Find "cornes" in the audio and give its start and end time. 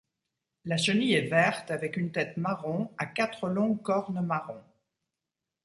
3.83-4.25